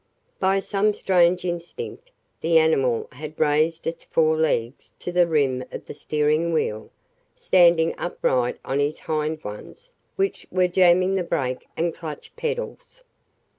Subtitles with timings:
[0.39, 2.09] By some strange instinct
[2.39, 6.89] the animal had raised its fore legs to the rim of the steering wheel,
[7.35, 13.03] standing upright on his hind ones, which were jamming the brake and clutch pedals.